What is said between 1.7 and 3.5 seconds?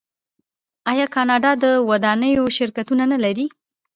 ودانیو شرکتونه نلري؟